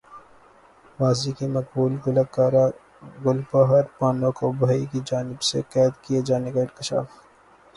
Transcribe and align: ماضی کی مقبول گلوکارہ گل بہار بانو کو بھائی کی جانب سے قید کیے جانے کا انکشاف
ماضی 0.99 1.31
کی 1.37 1.47
مقبول 1.57 1.91
گلوکارہ 2.05 2.65
گل 3.23 3.39
بہار 3.49 3.83
بانو 3.97 4.31
کو 4.37 4.45
بھائی 4.61 4.83
کی 4.91 4.99
جانب 5.07 5.39
سے 5.49 5.59
قید 5.71 5.93
کیے 6.03 6.21
جانے 6.27 6.51
کا 6.51 6.59
انکشاف 6.61 7.07